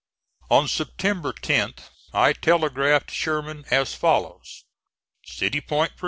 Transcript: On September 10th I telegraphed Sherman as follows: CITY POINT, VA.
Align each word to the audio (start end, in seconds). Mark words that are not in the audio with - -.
On 0.49 0.67
September 0.67 1.31
10th 1.31 1.89
I 2.11 2.33
telegraphed 2.33 3.11
Sherman 3.11 3.65
as 3.69 3.93
follows: 3.93 4.63
CITY 5.27 5.61
POINT, 5.61 5.91
VA. 5.91 5.99